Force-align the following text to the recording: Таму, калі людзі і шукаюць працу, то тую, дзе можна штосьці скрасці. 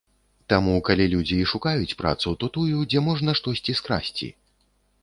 Таму, 0.53 0.77
калі 0.87 1.05
людзі 1.13 1.37
і 1.41 1.45
шукаюць 1.51 1.97
працу, 2.01 2.35
то 2.45 2.51
тую, 2.57 2.81
дзе 2.95 3.07
можна 3.11 3.31
штосьці 3.43 3.79
скрасці. 3.83 4.37